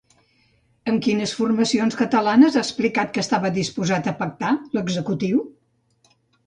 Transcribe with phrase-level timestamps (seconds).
[0.91, 5.49] Amb quines formacions catalanes ha explicat que estava disposat a pactar l'executiu?